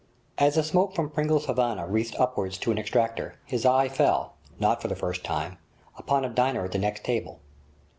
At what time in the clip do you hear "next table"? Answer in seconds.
6.79-7.39